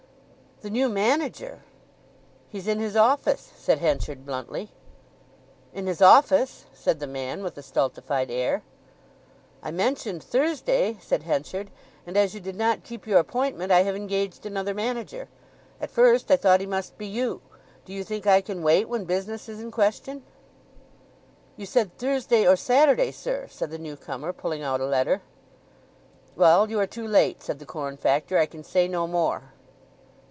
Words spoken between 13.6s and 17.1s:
I have engaged another manager. At first I thought he must be